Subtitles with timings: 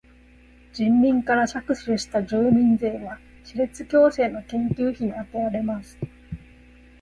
[0.73, 5.95] 人民から搾取した住民税は歯列矯正の研究費にあてられます。